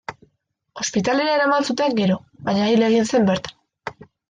Ospitalera 0.83 1.35
eraman 1.41 1.67
zuten 1.67 1.95
gero, 2.01 2.17
baina 2.51 2.73
hil 2.73 2.89
egin 2.91 3.09
zen 3.13 3.31
bertan. 3.31 4.05